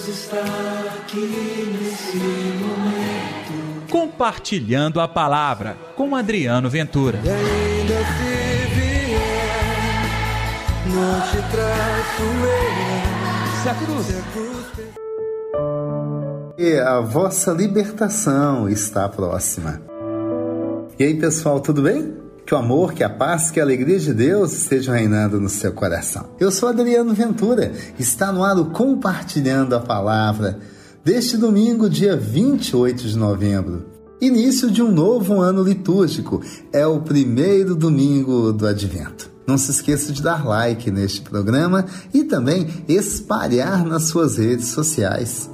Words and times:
Deus 0.00 0.08
está 0.08 0.40
aqui 0.96 1.76
nesse 1.78 2.16
momento. 2.16 3.90
Compartilhando 3.90 5.00
a 5.00 5.06
palavra 5.08 5.76
com 5.96 6.16
Adriano 6.16 6.70
Ventura. 6.70 7.20
E 7.22 7.28
ainda 7.28 7.94
se 7.94 8.66
vier, 8.74 9.18
não 10.86 11.20
te 11.20 11.36
traço 11.50 12.22
eu. 12.22 13.62
Se 13.62 13.68
a 13.68 13.74
cruz. 13.74 14.06
Se 14.06 14.16
a 14.16 14.22
cruz 14.32 14.66
E 16.56 16.78
a 16.78 17.00
vossa 17.00 17.52
libertação 17.52 18.68
está 18.68 19.08
próxima. 19.08 19.82
E 20.98 21.04
aí, 21.04 21.14
pessoal, 21.18 21.60
tudo 21.60 21.82
bem? 21.82 22.16
Que 22.50 22.54
o 22.56 22.58
amor, 22.58 22.94
que 22.94 23.04
a 23.04 23.08
paz, 23.08 23.48
que 23.48 23.60
a 23.60 23.62
alegria 23.62 24.00
de 24.00 24.12
Deus 24.12 24.52
estejam 24.52 24.92
reinando 24.92 25.40
no 25.40 25.48
seu 25.48 25.70
coração. 25.70 26.30
Eu 26.40 26.50
sou 26.50 26.68
Adriano 26.68 27.14
Ventura, 27.14 27.72
está 27.96 28.32
no 28.32 28.42
ar 28.42 28.58
o 28.58 28.72
Compartilhando 28.72 29.72
a 29.76 29.78
Palavra 29.78 30.58
deste 31.04 31.36
domingo, 31.36 31.88
dia 31.88 32.16
28 32.16 33.06
de 33.06 33.16
novembro. 33.16 33.86
Início 34.20 34.68
de 34.68 34.82
um 34.82 34.90
novo 34.90 35.40
ano 35.40 35.62
litúrgico, 35.62 36.42
é 36.72 36.84
o 36.84 36.98
primeiro 37.02 37.76
domingo 37.76 38.52
do 38.52 38.66
Advento. 38.66 39.30
Não 39.46 39.56
se 39.56 39.70
esqueça 39.70 40.12
de 40.12 40.20
dar 40.20 40.44
like 40.44 40.90
neste 40.90 41.20
programa 41.20 41.86
e 42.12 42.24
também 42.24 42.66
espalhar 42.88 43.84
nas 43.84 44.08
suas 44.08 44.38
redes 44.38 44.66
sociais. 44.70 45.48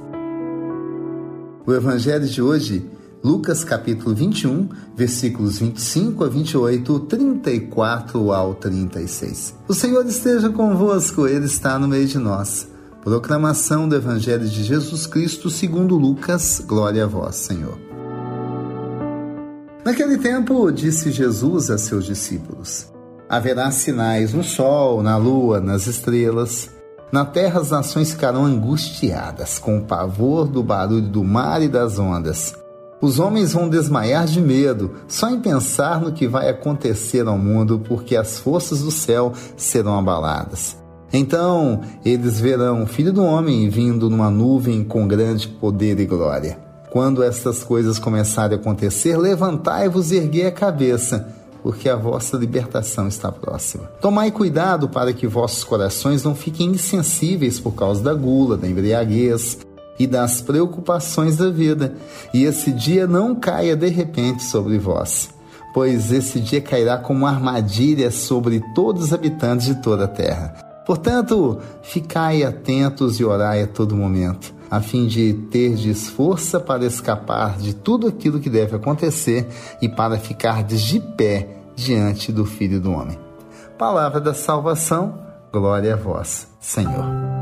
O 1.63 1.71
evangelho 1.71 2.25
de 2.25 2.41
hoje 2.41 2.89
Lucas 3.23 3.63
capítulo 3.63 4.13
21, 4.13 4.69
versículos 4.95 5.57
25 5.57 6.23
a 6.23 6.29
28, 6.29 6.99
34 7.01 8.31
ao 8.31 8.53
36. 8.53 9.55
O 9.67 9.73
Senhor 9.73 10.05
esteja 10.05 10.49
convosco, 10.49 11.27
Ele 11.27 11.45
está 11.45 11.79
no 11.79 11.87
meio 11.87 12.05
de 12.05 12.19
nós. 12.19 12.67
Proclamação 13.03 13.89
do 13.89 13.95
Evangelho 13.95 14.47
de 14.47 14.63
Jesus 14.63 15.07
Cristo 15.07 15.49
segundo 15.49 15.97
Lucas, 15.97 16.61
glória 16.65 17.05
a 17.05 17.07
vós, 17.07 17.37
Senhor. 17.37 17.77
Naquele 19.83 20.17
tempo, 20.17 20.71
disse 20.71 21.11
Jesus 21.11 21.71
a 21.71 21.77
seus 21.77 22.05
discípulos: 22.05 22.87
Haverá 23.27 23.71
sinais 23.71 24.33
no 24.33 24.43
sol, 24.43 25.01
na 25.01 25.17
lua, 25.17 25.59
nas 25.59 25.87
estrelas. 25.87 26.69
Na 27.11 27.25
terra 27.25 27.61
as 27.61 27.71
nações 27.71 28.11
ficarão 28.11 28.45
angustiadas 28.45 29.57
com 29.57 29.77
o 29.77 29.85
pavor 29.85 30.45
do 30.45 30.61
barulho 30.61 31.07
do 31.07 31.23
mar 31.23 31.61
e 31.63 31.69
das 31.69 31.97
ondas. 31.97 32.53
Os 32.99 33.19
homens 33.19 33.53
vão 33.53 33.69
desmaiar 33.69 34.25
de 34.25 34.41
medo 34.41 34.91
só 35.07 35.29
em 35.29 35.39
pensar 35.39 36.01
no 36.01 36.11
que 36.11 36.27
vai 36.27 36.49
acontecer 36.49 37.27
ao 37.27 37.37
mundo, 37.37 37.79
porque 37.87 38.15
as 38.15 38.39
forças 38.39 38.81
do 38.81 38.89
céu 38.89 39.33
serão 39.55 39.99
abaladas. 39.99 40.75
Então 41.13 41.81
eles 42.03 42.39
verão 42.39 42.83
o 42.83 42.87
Filho 42.87 43.13
do 43.13 43.23
Homem 43.23 43.69
vindo 43.69 44.09
numa 44.09 44.31
nuvem 44.31 44.83
com 44.83 45.07
grande 45.07 45.47
poder 45.47 45.99
e 45.99 46.05
glória. 46.05 46.57
Quando 46.89 47.21
estas 47.21 47.63
coisas 47.63 47.99
começarem 47.99 48.57
a 48.57 48.59
acontecer, 48.59 49.15
levantai-vos 49.15 50.11
e 50.11 50.15
erguei 50.15 50.47
a 50.47 50.51
cabeça, 50.51 51.27
porque 51.61 51.87
a 51.87 51.95
vossa 51.95 52.35
libertação 52.35 53.07
está 53.07 53.31
próxima. 53.31 53.83
Tomai 54.01 54.31
cuidado 54.31 54.89
para 54.89 55.13
que 55.13 55.27
vossos 55.27 55.63
corações 55.63 56.23
não 56.23 56.33
fiquem 56.33 56.71
insensíveis 56.71 57.59
por 57.59 57.75
causa 57.75 58.01
da 58.01 58.13
gula, 58.15 58.57
da 58.57 58.67
embriaguez 58.67 59.59
e 59.99 60.05
das 60.05 60.41
preocupações 60.41 61.37
da 61.37 61.49
vida, 61.49 61.95
e 62.33 62.43
esse 62.43 62.71
dia 62.71 63.07
não 63.07 63.35
caia 63.35 63.75
de 63.75 63.87
repente 63.87 64.43
sobre 64.43 64.77
vós, 64.77 65.29
pois 65.73 66.11
esse 66.11 66.39
dia 66.39 66.61
cairá 66.61 66.97
como 66.97 67.25
armadilha 67.25 68.11
sobre 68.11 68.63
todos 68.73 69.05
os 69.05 69.13
habitantes 69.13 69.67
de 69.67 69.75
toda 69.81 70.05
a 70.05 70.07
terra. 70.07 70.67
Portanto, 70.85 71.59
ficai 71.81 72.43
atentos 72.43 73.19
e 73.19 73.25
orai 73.25 73.63
a 73.63 73.67
todo 73.67 73.95
momento, 73.95 74.53
a 74.71 74.79
fim 74.79 75.05
de 75.05 75.33
terdes 75.51 76.07
força 76.07 76.61
para 76.61 76.85
escapar 76.85 77.57
de 77.57 77.73
tudo 77.73 78.07
aquilo 78.07 78.39
que 78.39 78.49
deve 78.49 78.77
acontecer 78.77 79.47
e 79.81 79.89
para 79.89 80.17
ficardes 80.17 80.81
de 80.81 80.99
pé 81.01 81.57
diante 81.75 82.31
do 82.31 82.45
Filho 82.45 82.79
do 82.79 82.91
Homem. 82.91 83.19
Palavra 83.77 84.19
da 84.19 84.33
salvação, 84.33 85.19
glória 85.51 85.93
a 85.93 85.97
vós, 85.97 86.47
Senhor. 86.59 87.36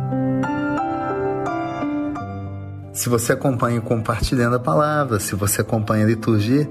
Se 2.96 3.10
você 3.10 3.34
acompanha 3.34 3.82
compartilhando 3.82 4.56
a 4.56 4.60
palavra, 4.60 5.20
se 5.20 5.36
você 5.36 5.60
acompanha 5.60 6.06
a 6.06 6.08
liturgia, 6.08 6.68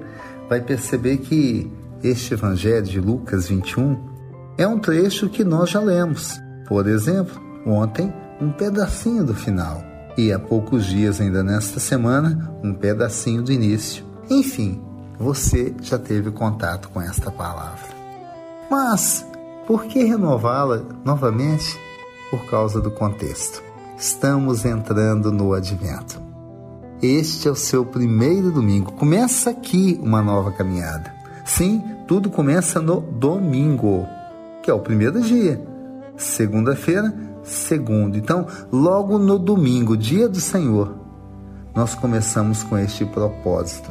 vai 0.48 0.58
perceber 0.58 1.18
que 1.18 1.70
este 2.02 2.32
evangelho 2.32 2.82
de 2.82 2.98
Lucas 2.98 3.48
21 3.48 3.98
é 4.56 4.66
um 4.66 4.78
trecho 4.78 5.28
que 5.28 5.44
nós 5.44 5.68
já 5.68 5.80
lemos. 5.80 6.40
Por 6.66 6.88
exemplo, 6.88 7.38
ontem, 7.66 8.10
um 8.40 8.50
pedacinho 8.50 9.22
do 9.22 9.34
final. 9.34 9.84
E 10.16 10.32
há 10.32 10.38
poucos 10.38 10.86
dias, 10.86 11.20
ainda 11.20 11.44
nesta 11.44 11.78
semana, 11.78 12.50
um 12.64 12.72
pedacinho 12.72 13.42
do 13.42 13.52
início. 13.52 14.02
Enfim, 14.30 14.82
você 15.18 15.74
já 15.82 15.98
teve 15.98 16.30
contato 16.30 16.88
com 16.88 17.02
esta 17.02 17.30
palavra. 17.30 17.94
Mas, 18.70 19.26
por 19.66 19.84
que 19.84 20.02
renová-la 20.04 20.82
novamente? 21.04 21.78
Por 22.30 22.46
causa 22.46 22.80
do 22.80 22.90
contexto. 22.90 23.62
Estamos 23.96 24.64
entrando 24.64 25.30
no 25.30 25.54
advento. 25.54 26.20
Este 27.00 27.46
é 27.46 27.50
o 27.50 27.56
seu 27.56 27.86
primeiro 27.86 28.50
domingo. 28.50 28.92
Começa 28.92 29.50
aqui 29.50 30.00
uma 30.02 30.20
nova 30.20 30.50
caminhada. 30.50 31.14
Sim, 31.44 31.82
tudo 32.08 32.28
começa 32.28 32.80
no 32.80 33.00
domingo, 33.00 34.04
que 34.62 34.70
é 34.70 34.74
o 34.74 34.80
primeiro 34.80 35.20
dia. 35.20 35.64
Segunda-feira, 36.16 37.14
segundo. 37.44 38.18
Então, 38.18 38.46
logo 38.72 39.16
no 39.16 39.38
domingo, 39.38 39.96
dia 39.96 40.28
do 40.28 40.40
Senhor, 40.40 40.96
nós 41.72 41.94
começamos 41.94 42.64
com 42.64 42.76
este 42.76 43.04
propósito. 43.04 43.90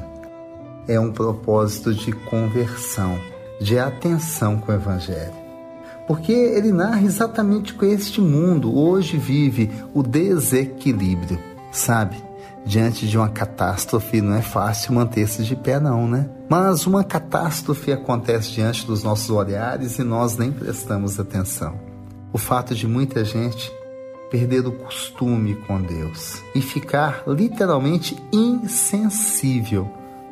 É 0.85 0.99
um 0.99 1.13
propósito 1.13 1.93
de 1.93 2.11
conversão, 2.11 3.17
de 3.61 3.79
atenção 3.79 4.57
com 4.57 4.71
o 4.71 4.75
Evangelho 4.75 5.42
porque 6.07 6.31
ele 6.31 6.71
narra 6.71 7.01
exatamente 7.01 7.73
com 7.73 7.85
este 7.85 8.19
mundo 8.19 8.77
hoje 8.77 9.17
vive 9.17 9.71
o 9.93 10.03
desequilíbrio, 10.03 11.39
sabe? 11.71 12.17
Diante 12.65 13.07
de 13.07 13.17
uma 13.17 13.29
catástrofe 13.29 14.21
não 14.21 14.35
é 14.35 14.41
fácil 14.41 14.93
manter-se 14.93 15.43
de 15.43 15.55
pé 15.55 15.79
não, 15.79 16.07
né? 16.07 16.29
Mas 16.49 16.87
uma 16.87 17.03
catástrofe 17.03 17.91
acontece 17.91 18.51
diante 18.51 18.85
dos 18.85 19.03
nossos 19.03 19.29
olhares 19.29 19.99
e 19.99 20.03
nós 20.03 20.37
nem 20.37 20.51
prestamos 20.51 21.19
atenção. 21.19 21.77
O 22.31 22.37
fato 22.37 22.73
de 22.73 22.87
muita 22.87 23.25
gente 23.25 23.71
perder 24.31 24.65
o 24.65 24.71
costume 24.71 25.55
com 25.67 25.81
Deus 25.81 26.41
e 26.55 26.61
ficar 26.61 27.23
literalmente 27.27 28.17
insensível, 28.31 29.87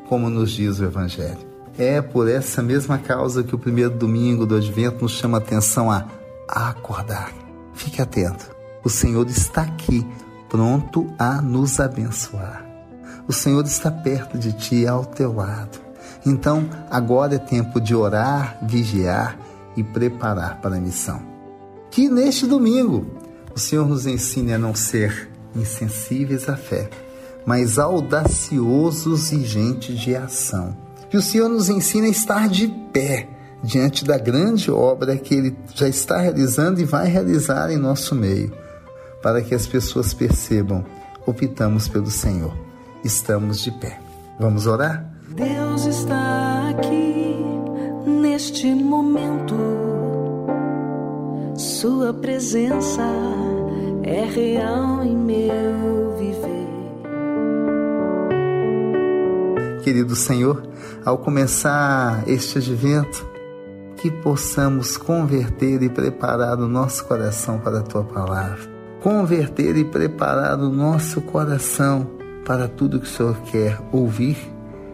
como 0.07 0.29
nos 0.29 0.51
diz 0.51 0.79
o 0.79 0.85
Evangelho. 0.85 1.50
É 1.83 1.99
por 1.99 2.29
essa 2.29 2.61
mesma 2.61 2.99
causa 2.99 3.43
que 3.43 3.55
o 3.55 3.57
primeiro 3.57 3.97
domingo 3.97 4.45
do 4.45 4.55
Advento 4.55 5.01
nos 5.01 5.13
chama 5.13 5.39
a 5.39 5.41
atenção 5.41 5.89
a 5.89 6.05
acordar. 6.47 7.33
Fique 7.73 7.99
atento. 7.99 8.55
O 8.83 8.89
Senhor 8.89 9.27
está 9.27 9.63
aqui, 9.63 10.05
pronto 10.47 11.11
a 11.17 11.41
nos 11.41 11.79
abençoar. 11.79 12.63
O 13.27 13.33
Senhor 13.33 13.65
está 13.65 13.89
perto 13.89 14.37
de 14.37 14.53
ti, 14.53 14.85
ao 14.85 15.03
teu 15.03 15.33
lado. 15.33 15.79
Então, 16.23 16.69
agora 16.87 17.33
é 17.33 17.39
tempo 17.39 17.81
de 17.81 17.95
orar, 17.95 18.59
vigiar 18.61 19.35
e 19.75 19.83
preparar 19.83 20.61
para 20.61 20.75
a 20.75 20.79
missão. 20.79 21.19
Que 21.89 22.07
neste 22.07 22.45
domingo 22.45 23.07
o 23.55 23.59
Senhor 23.59 23.87
nos 23.87 24.05
ensine 24.05 24.53
a 24.53 24.59
não 24.59 24.75
ser 24.75 25.31
insensíveis 25.55 26.47
à 26.47 26.55
fé, 26.55 26.91
mas 27.43 27.79
audaciosos 27.79 29.31
e 29.31 29.43
gente 29.43 29.95
de 29.95 30.15
ação 30.15 30.90
que 31.11 31.17
o 31.17 31.21
Senhor 31.21 31.49
nos 31.49 31.67
ensina 31.67 32.07
a 32.07 32.09
estar 32.09 32.47
de 32.47 32.69
pé 32.69 33.27
diante 33.61 34.05
da 34.05 34.17
grande 34.17 34.71
obra 34.71 35.17
que 35.17 35.35
Ele 35.35 35.57
já 35.75 35.87
está 35.87 36.17
realizando 36.17 36.79
e 36.79 36.85
vai 36.85 37.05
realizar 37.05 37.69
em 37.69 37.77
nosso 37.77 38.15
meio, 38.15 38.53
para 39.21 39.41
que 39.41 39.53
as 39.53 39.67
pessoas 39.67 40.13
percebam: 40.13 40.85
optamos 41.27 41.89
pelo 41.89 42.09
Senhor, 42.09 42.57
estamos 43.03 43.61
de 43.61 43.71
pé. 43.71 43.99
Vamos 44.39 44.65
orar? 44.65 45.05
Deus 45.35 45.85
está 45.85 46.69
aqui 46.69 47.35
neste 48.07 48.73
momento, 48.73 49.55
Sua 51.57 52.13
presença 52.13 53.03
é 54.03 54.23
real 54.23 55.03
em 55.03 55.15
meu 55.15 56.15
viver. 56.17 56.80
Querido 59.81 60.15
Senhor, 60.15 60.63
ao 61.03 61.17
começar 61.17 62.23
este 62.27 62.59
advento, 62.59 63.27
que 63.97 64.09
possamos 64.09 64.97
converter 64.97 65.81
e 65.81 65.89
preparar 65.89 66.59
o 66.59 66.67
nosso 66.67 67.05
coração 67.05 67.59
para 67.59 67.79
a 67.79 67.83
tua 67.83 68.03
palavra. 68.03 68.59
Converter 69.01 69.75
e 69.77 69.83
preparar 69.83 70.59
o 70.59 70.69
nosso 70.69 71.21
coração 71.21 72.09
para 72.45 72.67
tudo 72.67 72.99
que 72.99 73.07
o 73.07 73.09
Senhor 73.09 73.37
quer 73.41 73.79
ouvir 73.91 74.37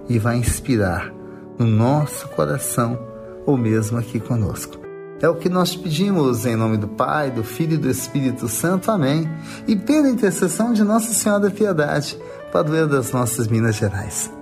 e 0.09 0.17
vai 0.17 0.37
inspirar 0.37 1.13
no 1.57 1.65
nosso 1.65 2.27
coração 2.29 2.99
ou 3.45 3.57
mesmo 3.57 3.97
aqui 3.97 4.19
conosco. 4.19 4.77
É 5.19 5.27
o 5.27 5.35
que 5.35 5.49
nós 5.49 5.75
pedimos 5.75 6.45
em 6.45 6.55
nome 6.55 6.77
do 6.77 6.87
Pai, 6.87 7.31
do 7.31 7.43
Filho 7.43 7.73
e 7.73 7.77
do 7.77 7.89
Espírito 7.89 8.47
Santo. 8.47 8.91
Amém. 8.91 9.27
E 9.67 9.75
pela 9.75 10.09
intercessão 10.09 10.73
de 10.73 10.83
Nossa 10.83 11.13
Senhora 11.13 11.41
da 11.41 11.49
Piedade, 11.49 12.17
padroeira 12.51 12.87
das 12.87 13.11
nossas 13.11 13.47
Minas 13.47 13.75
Gerais. 13.75 14.36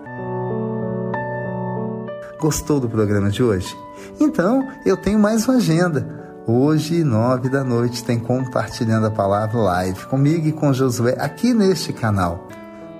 Gostou 2.40 2.80
do 2.80 2.90
programa 2.90 3.30
de 3.30 3.42
hoje? 3.42 3.76
Então, 4.20 4.68
eu 4.86 4.98
tenho 4.98 5.20
mais 5.20 5.48
uma 5.48 5.58
agenda. 5.58 6.24
Hoje, 6.48 7.04
nove 7.04 7.50
da 7.50 7.64
noite, 7.64 8.04
tem 8.04 8.20
Compartilhando 8.20 9.08
a 9.08 9.12
Palavra 9.12 9.60
Live 9.60 10.06
comigo 10.06 10.48
e 10.48 10.52
com 10.52 10.72
Josué 10.72 11.16
aqui 11.18 11.54
neste 11.54 11.92
canal. 11.92 12.48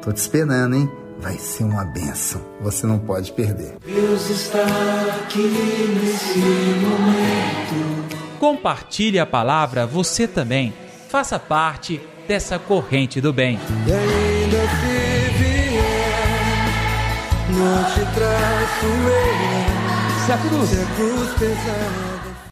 Tô 0.02 0.12
te 0.12 0.18
esperando, 0.18 0.76
hein? 0.76 0.90
Vai 1.20 1.38
ser 1.38 1.64
uma 1.64 1.86
benção. 1.86 2.42
Você 2.62 2.88
não 2.88 2.98
pode 2.98 3.32
perder. 3.32 3.76
Deus 3.86 4.30
está 4.30 4.66
aqui 5.22 5.42
nesse 5.42 6.40
momento. 6.40 8.16
Compartilhe 8.40 9.20
a 9.20 9.26
palavra 9.26 9.86
você 9.86 10.28
também. 10.28 10.74
Faça 11.08 11.40
parte 11.40 12.02
dessa 12.28 12.58
corrente 12.58 13.22
do 13.22 13.32
bem. 13.32 13.60
E 13.88 13.94
ainda 13.94 15.15
não 17.56 17.84
te 17.86 18.06
traço 18.14 18.86
eu. 18.86 20.26
Se 20.26 20.32
a 20.32 20.38
cruz 20.38 20.70
Se 20.70 20.82
a 20.82 20.86
cruz 20.96 21.34
pesar. 21.40 22.15